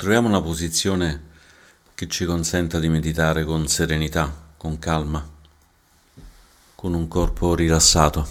[0.00, 1.24] Troviamo una posizione
[1.94, 5.22] che ci consenta di meditare con serenità, con calma,
[6.74, 8.26] con un corpo rilassato.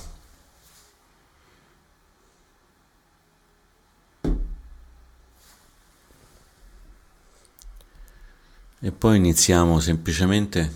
[8.80, 10.76] E poi iniziamo semplicemente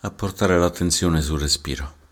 [0.00, 2.03] a portare l'attenzione sul respiro.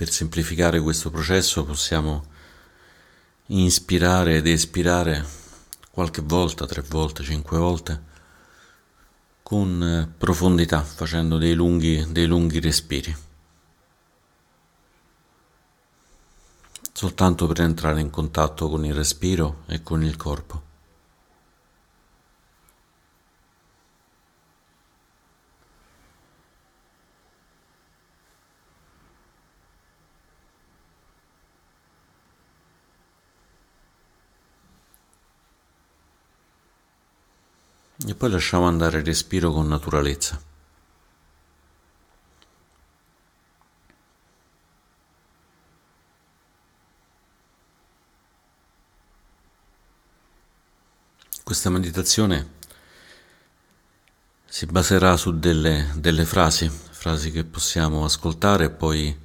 [0.00, 2.24] Per semplificare questo processo possiamo
[3.48, 5.22] inspirare ed espirare
[5.90, 8.02] qualche volta, tre volte, cinque volte,
[9.42, 13.14] con eh, profondità, facendo dei lunghi, dei lunghi respiri.
[16.94, 20.69] Soltanto per entrare in contatto con il respiro e con il corpo.
[38.06, 40.40] E poi lasciamo andare il respiro con naturalezza.
[51.42, 52.58] Questa meditazione
[54.46, 59.18] si baserà su delle, delle, frasi, frasi che possiamo ascoltare e poi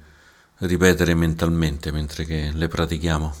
[0.58, 3.34] ripetere mentalmente mentre le pratichiamo,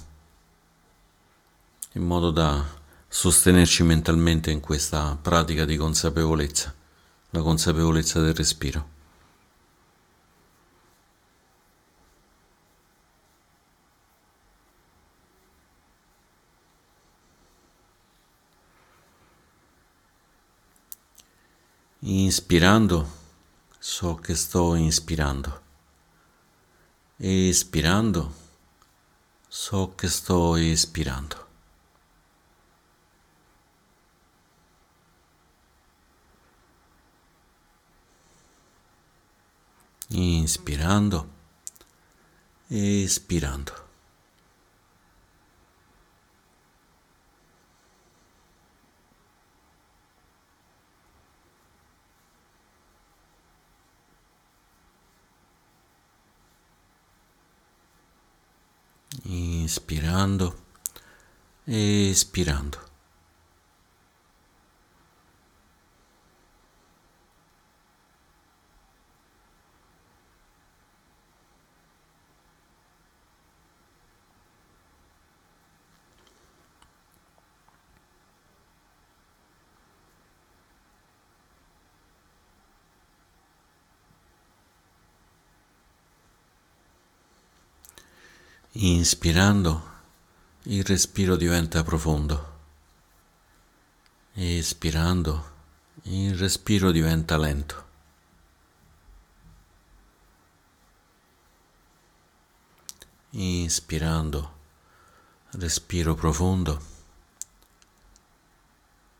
[1.92, 2.64] in modo da
[3.08, 6.74] sostenerci mentalmente in questa pratica di consapevolezza,
[7.30, 8.94] la consapevolezza del respiro.
[22.08, 23.10] Inspirando
[23.78, 25.60] so che sto inspirando.
[27.16, 28.32] Espirando
[29.48, 31.45] so che sto espirando.
[40.10, 41.28] Inspirando
[42.68, 43.72] espirando.
[59.24, 60.54] Inspirando
[61.66, 62.95] espirando.
[89.06, 89.82] Inspirando
[90.64, 92.54] il respiro diventa profondo.
[94.32, 95.52] Espirando
[96.06, 97.86] il respiro diventa lento.
[103.30, 104.56] Inspirando
[105.50, 106.82] respiro profondo.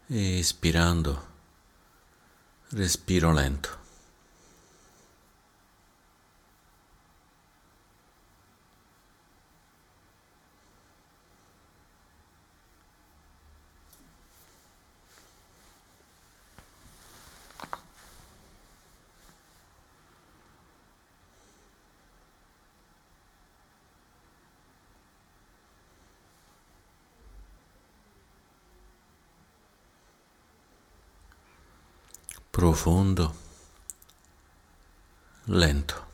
[0.09, 1.27] Espirando
[2.71, 3.86] respiro lento.
[32.77, 33.33] Profondo,
[35.47, 36.07] lento.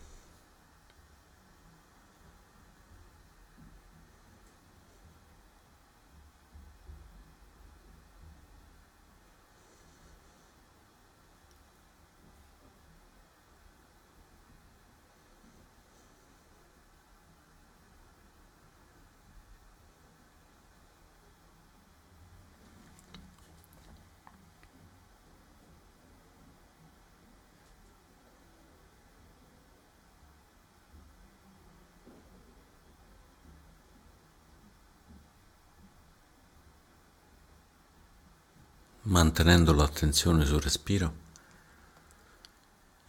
[39.13, 41.21] Mantenendo l'attenzione sul respiro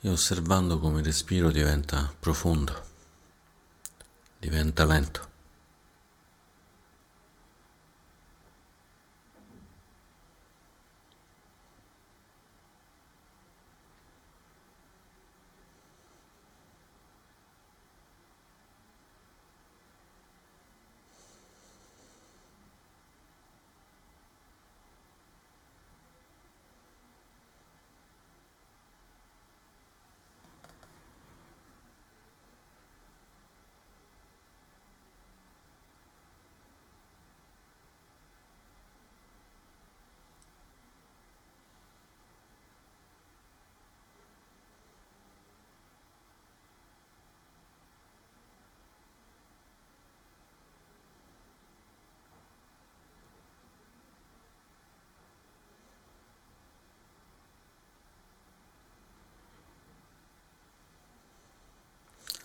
[0.01, 2.85] e osservando come il respiro diventa profondo,
[4.37, 5.32] diventa lento.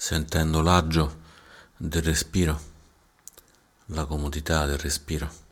[0.08, 1.18] Sentendo l'agio
[1.76, 2.58] del respiro,
[3.88, 5.47] la comodità del respiro.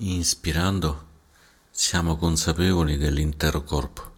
[0.00, 1.06] Inspirando
[1.72, 4.12] siamo consapevoli dell'intero corpo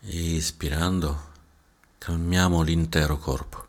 [0.00, 1.32] espirando
[1.96, 3.66] calmiamo l'intero corpo.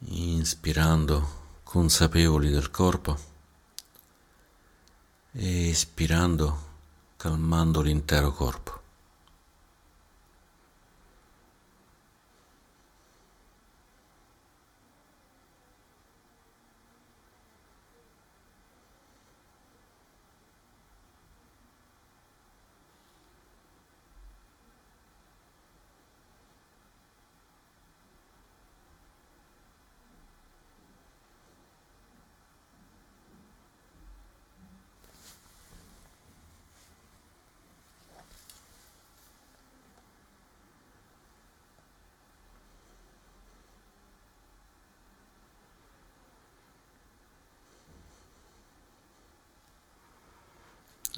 [0.00, 3.18] Inspirando consapevoli del corpo
[5.32, 6.72] espirando
[7.16, 8.83] calmando l'intero corpo.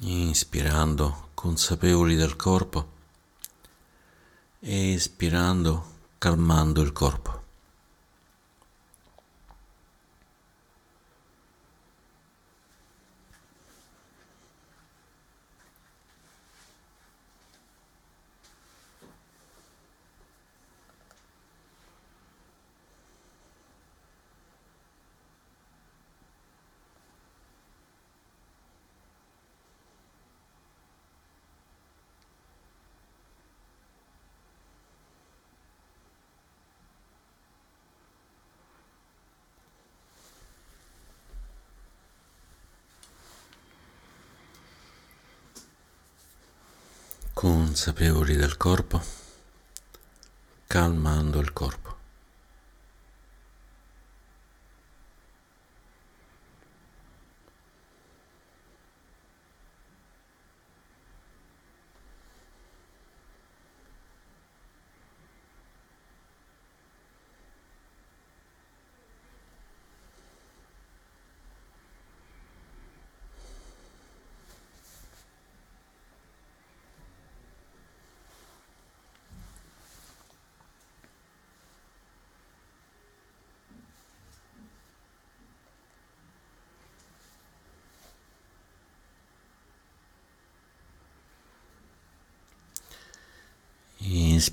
[0.01, 2.95] Inspirando consapevoli del corpo
[4.59, 7.46] espirando calmando il corpo.
[47.39, 48.99] Consapevoli del corpo,
[50.65, 51.96] calmando il corpo.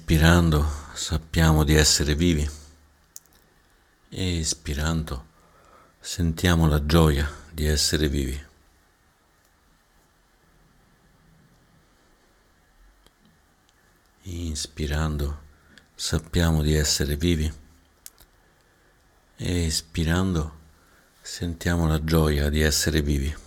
[0.07, 2.47] Inspirando sappiamo di essere vivi
[4.11, 5.29] e espirando
[5.99, 8.39] sentiamo la gioia di essere vivi.
[14.25, 15.41] Inspirando
[15.95, 17.51] sappiamo di essere vivi
[19.37, 20.59] e espirando
[21.23, 23.44] sentiamo la gioia di essere vivi.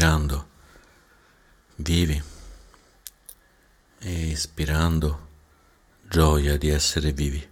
[0.00, 0.48] Inspirando
[1.76, 2.22] vivi.
[3.98, 5.28] E espirando
[6.08, 7.49] gioia di essere vivi.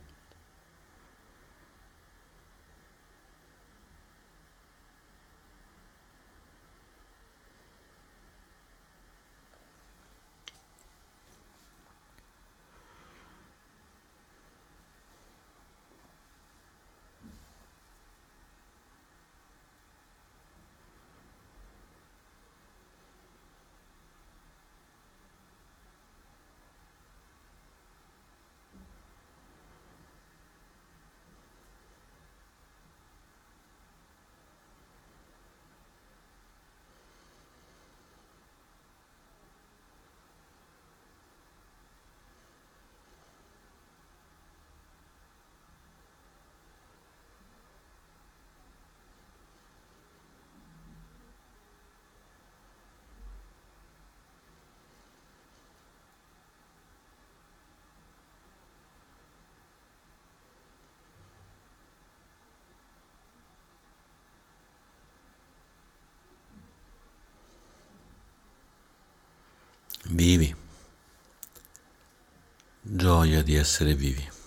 [70.09, 70.55] Vivi,
[72.81, 74.38] gioia di essere vivi.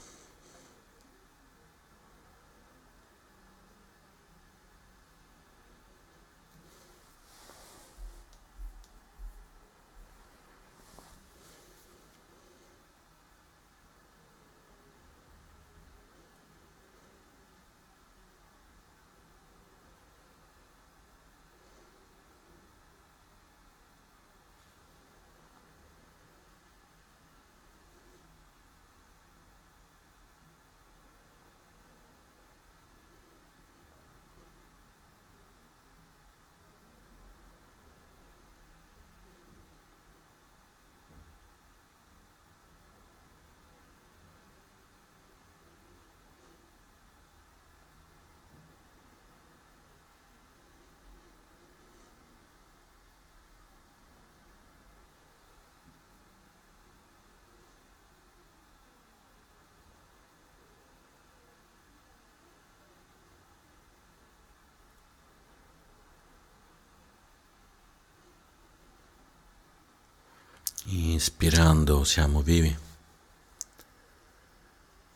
[71.22, 72.75] Inspirando siamo vivi.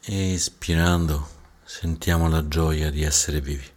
[0.02, 1.28] Espirando
[1.64, 3.68] sentiamo la gioia di essere vivi.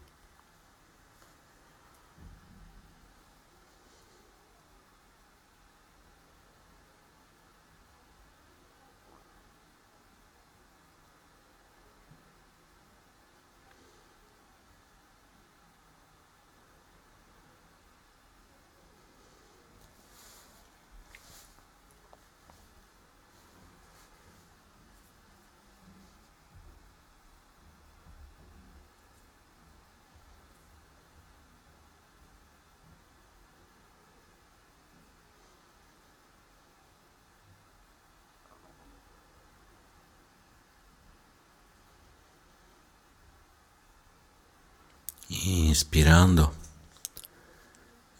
[45.29, 46.57] Inspirando.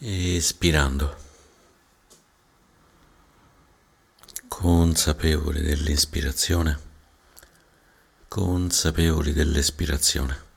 [0.01, 1.17] Espirando,
[4.47, 6.79] consapevoli dell'ispirazione,
[8.29, 10.48] consapevoli dell'espirazione.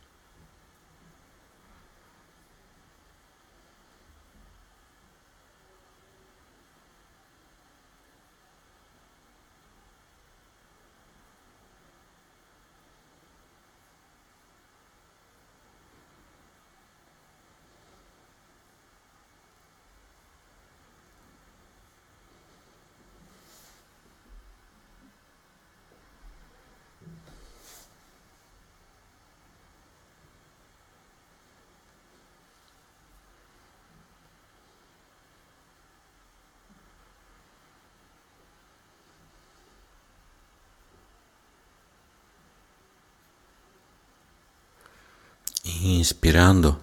[46.03, 46.83] Inspirando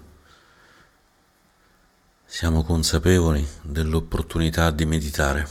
[2.24, 5.46] siamo consapevoli dell'opportunità di meditare.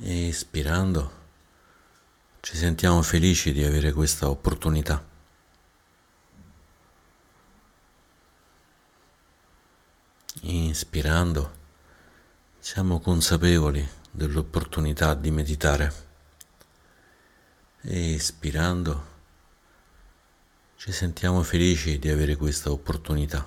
[0.00, 1.12] Espirando
[2.40, 5.00] ci sentiamo felici di avere questa opportunità.
[10.40, 11.52] Inspirando
[12.58, 15.92] siamo consapevoli dell'opportunità di meditare.
[17.82, 19.11] Espirando
[20.84, 23.46] ci sentiamo felici di avere questa opportunità.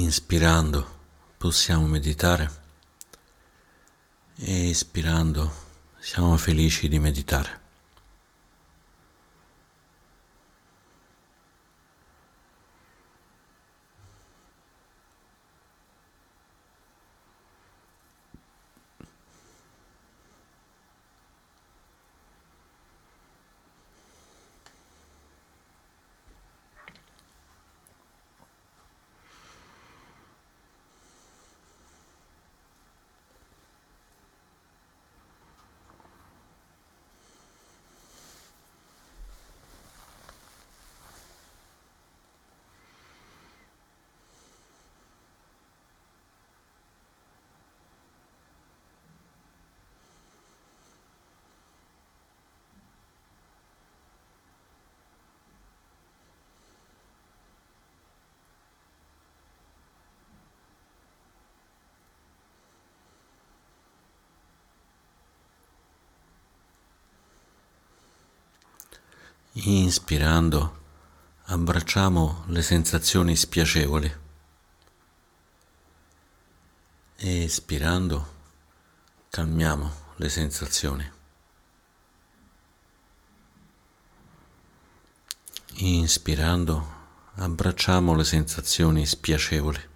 [0.00, 0.86] Inspirando
[1.36, 2.50] possiamo meditare
[4.36, 5.52] e espirando
[5.98, 7.60] siamo felici di meditare.
[69.62, 70.78] Inspirando
[71.44, 74.10] abbracciamo le sensazioni spiacevoli.
[77.16, 78.34] Espirando
[79.28, 81.12] calmiamo le sensazioni.
[85.74, 86.94] Inspirando
[87.34, 89.88] abbracciamo le sensazioni spiacevoli.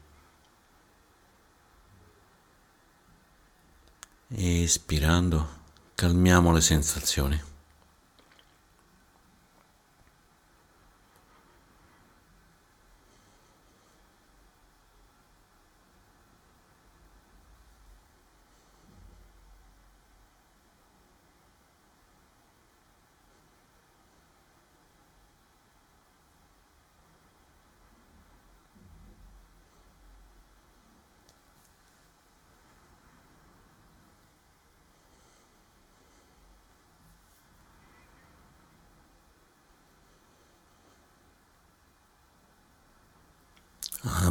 [4.28, 5.48] Espirando
[5.94, 7.52] calmiamo le sensazioni.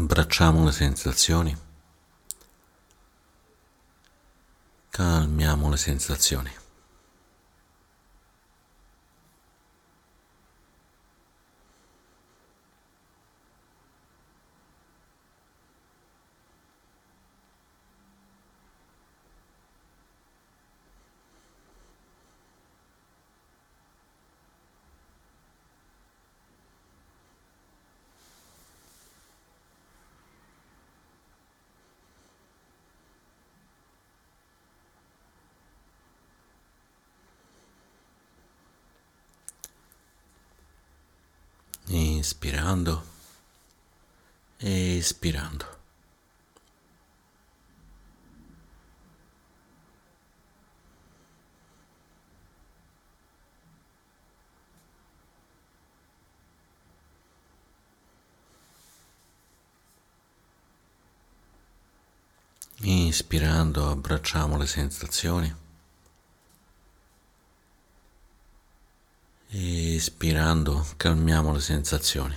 [0.04, 1.58] Abbracciamo le sensazioni.
[4.90, 6.52] Calmiamo le sensazioni.
[42.24, 43.04] inspirando
[44.58, 45.82] e espirando.
[63.14, 65.56] Inspirando abbracciamo le sensazioni.
[69.50, 72.36] Espirando calmiamo le sensazioni.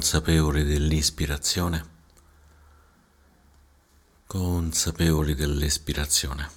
[0.00, 1.84] Consapevoli dell'ispirazione,
[4.26, 6.50] consapevoli dell'espirazione.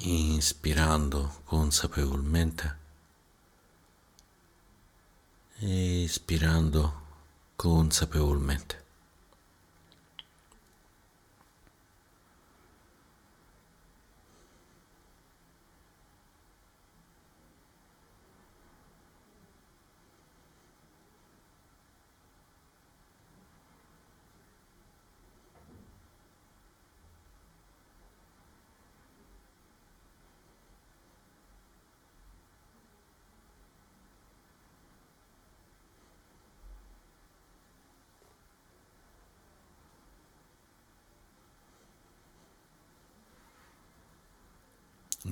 [0.00, 2.76] Inspirando consapevolmente,
[5.60, 7.00] espirando
[7.56, 8.87] consapevolmente.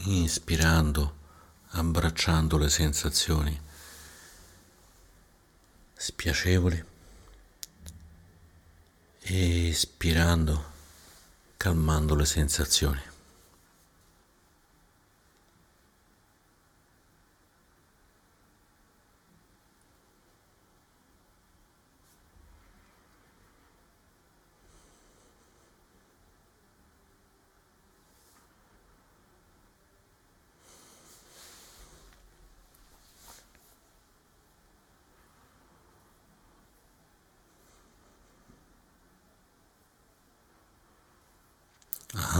[0.05, 1.15] Inspirando,
[1.71, 3.61] abbracciando le sensazioni
[5.99, 6.85] spiacevoli
[9.29, 10.65] espirando,
[11.57, 13.01] calmando le sensazioni.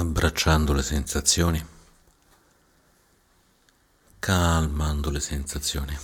[0.01, 1.65] Abbracciando le sensazioni,
[4.19, 5.97] calmando le sensazioni.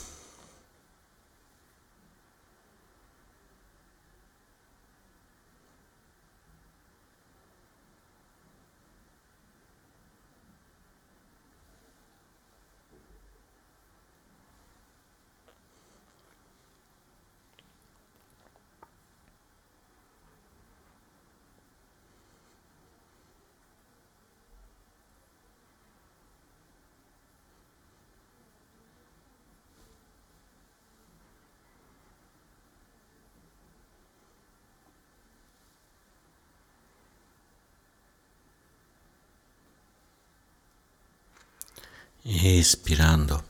[42.62, 43.42] Espirando,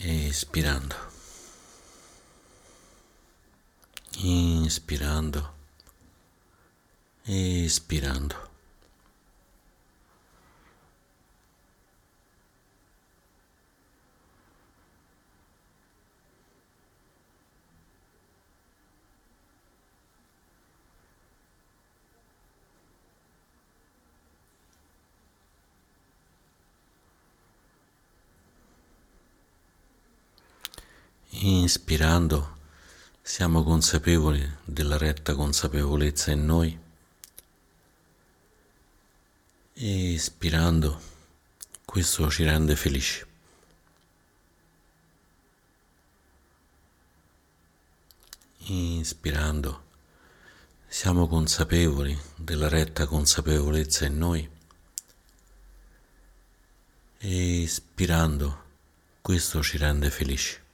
[0.00, 0.96] espirando,
[4.18, 5.54] inspirando,
[7.24, 8.49] espirando.
[31.70, 32.56] Inspirando
[33.22, 36.76] siamo consapevoli della retta consapevolezza in noi.
[39.74, 41.00] E espirando
[41.84, 43.24] questo ci rende felici.
[48.64, 49.84] Inspirando
[50.88, 54.50] siamo consapevoli della retta consapevolezza in noi.
[57.18, 58.64] E espirando
[59.20, 60.68] questo ci rende felici.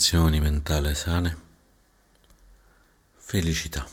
[0.00, 1.36] Formazioni mentali sane,
[3.18, 3.86] felicità.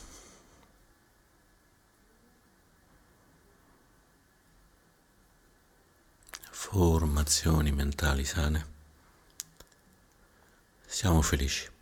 [6.50, 8.66] Formazioni mentali sane,
[10.86, 11.77] siamo felici.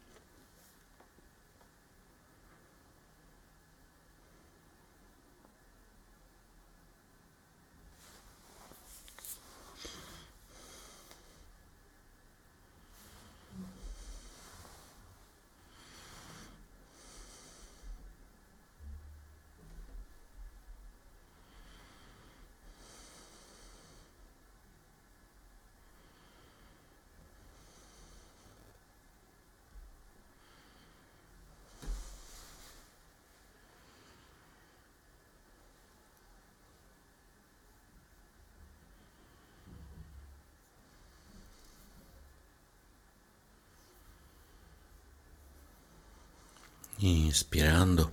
[46.98, 48.12] Inspirando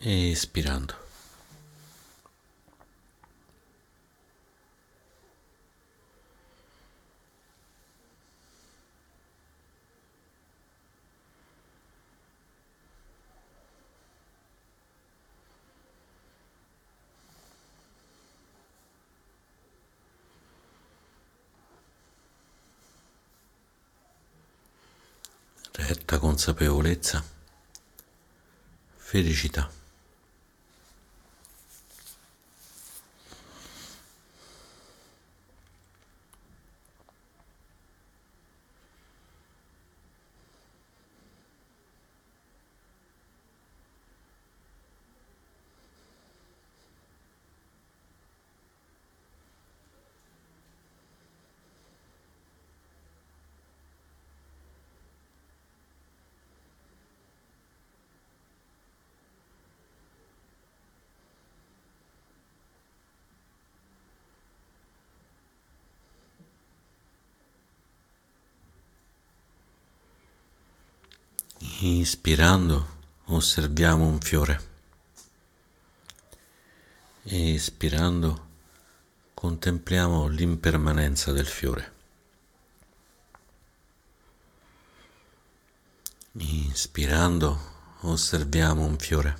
[0.00, 1.07] espirando.
[25.78, 27.22] Retta consapevolezza,
[28.96, 29.77] felicità.
[71.98, 72.86] Inspirando
[73.24, 74.60] osserviamo un fiore.
[77.24, 78.46] Espirando
[79.34, 81.92] contempliamo l'impermanenza del fiore.
[86.34, 87.58] Inspirando
[88.02, 89.38] osserviamo un fiore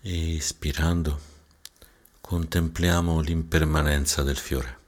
[0.00, 1.20] e ispirando
[2.22, 4.80] contempliamo l'impermanenza del fiore.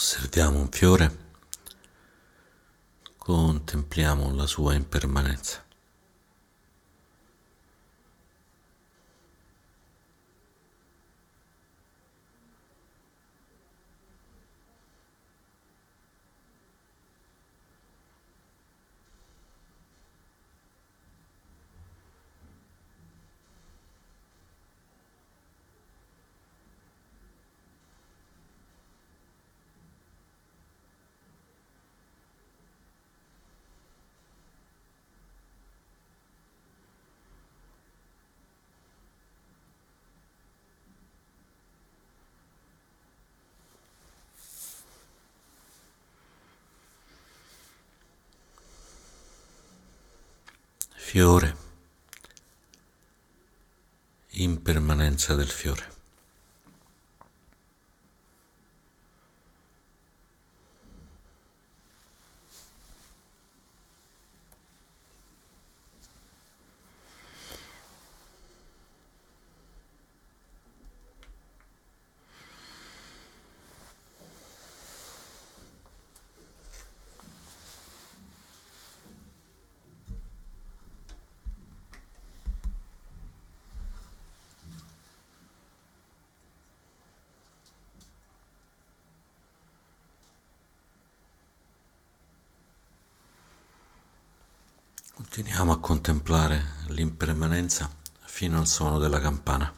[0.00, 1.14] osserviamo un fiore,
[3.18, 5.62] contempliamo la sua impermanenza.
[51.10, 51.56] Fiore,
[54.34, 55.99] impermanenza del fiore.
[95.22, 97.90] Continuiamo a contemplare l'impermanenza
[98.24, 99.70] fino al suono della campana.